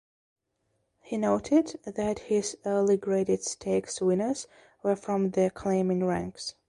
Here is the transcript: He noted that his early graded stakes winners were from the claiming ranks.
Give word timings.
He 1.01 1.15
noted 1.15 1.79
that 1.85 2.17
his 2.27 2.57
early 2.65 2.97
graded 2.97 3.43
stakes 3.43 4.01
winners 4.01 4.47
were 4.81 4.95
from 4.95 5.29
the 5.29 5.51
claiming 5.53 6.03
ranks. 6.03 6.55